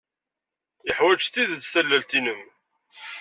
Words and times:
Yeḥwaj 0.87 1.19
s 1.25 1.29
tidet 1.33 1.69
tallalt-nnem. 1.73 2.41